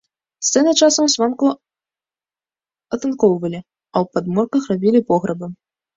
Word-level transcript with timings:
Сцены 0.45 0.71
часам 0.85 1.05
звонку 1.15 1.47
атынкоўвалі, 2.97 3.59
а 3.63 3.97
ў 4.03 4.05
падмурках 4.19 4.61
рабілі 4.75 4.99
пограбы. 5.13 5.45